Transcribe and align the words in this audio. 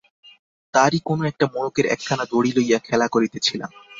তারই 0.73 0.99
কোনো 1.05 1.23
একটা 1.25 1.45
মোড়কের 1.53 1.85
একখানা 1.85 2.23
দড়ি 2.25 2.51
লইয়া 2.55 2.79
খেলা 2.79 3.07
করিতেছিলাম। 3.07 3.71